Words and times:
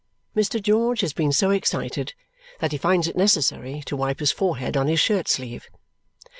Mr. 0.35 0.59
George 0.59 1.01
has 1.01 1.13
been 1.13 1.31
so 1.31 1.51
excited 1.51 2.15
that 2.59 2.71
he 2.71 2.77
finds 2.79 3.07
it 3.07 3.15
necessary 3.15 3.83
to 3.85 3.95
wipe 3.95 4.19
his 4.19 4.31
forehead 4.31 4.75
on 4.75 4.87
his 4.87 4.99
shirt 4.99 5.27
sleeve. 5.27 5.69